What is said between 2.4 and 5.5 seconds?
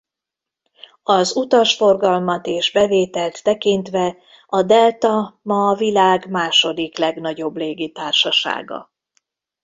és bevételt tekintve a Delta